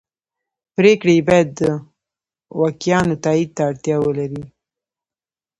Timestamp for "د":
1.59-1.61